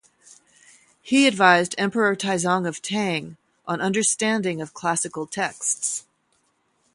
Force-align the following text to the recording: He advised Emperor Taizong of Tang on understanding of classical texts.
He 1.03 1.27
advised 1.27 1.75
Emperor 1.77 2.15
Taizong 2.15 2.65
of 2.67 2.81
Tang 2.81 3.37
on 3.67 3.79
understanding 3.81 4.59
of 4.59 4.73
classical 4.73 5.27
texts. 5.27 6.07